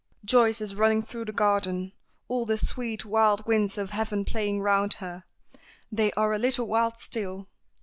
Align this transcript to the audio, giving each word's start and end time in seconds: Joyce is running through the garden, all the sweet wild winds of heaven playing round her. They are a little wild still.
Joyce 0.25 0.61
is 0.61 0.73
running 0.73 1.03
through 1.03 1.25
the 1.25 1.31
garden, 1.31 1.91
all 2.27 2.43
the 2.47 2.57
sweet 2.57 3.05
wild 3.05 3.45
winds 3.45 3.77
of 3.77 3.91
heaven 3.91 4.25
playing 4.25 4.59
round 4.59 4.95
her. 4.95 5.25
They 5.91 6.11
are 6.13 6.33
a 6.33 6.39
little 6.39 6.65
wild 6.65 6.97
still. 6.97 7.47